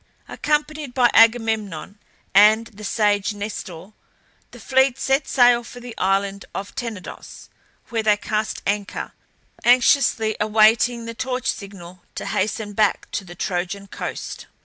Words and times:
Accompanied 0.27 0.95
by 0.95 1.11
Agamemnon 1.13 1.99
and 2.33 2.65
the 2.73 2.83
sage 2.83 3.35
Nestor, 3.35 3.91
the 4.49 4.59
fleet 4.59 4.97
set 4.99 5.27
sail 5.27 5.63
for 5.63 5.79
the 5.79 5.95
island 5.99 6.43
of 6.55 6.73
Tenedos, 6.73 7.49
where 7.89 8.01
they 8.01 8.17
cast 8.17 8.63
anchor, 8.65 9.11
anxiously 9.63 10.35
awaiting 10.39 11.05
the 11.05 11.13
torch 11.13 11.51
signal 11.51 12.01
to 12.15 12.25
hasten 12.25 12.73
back 12.73 13.11
to 13.11 13.23
the 13.23 13.35
Trojan 13.35 13.85
coast. 13.85 14.47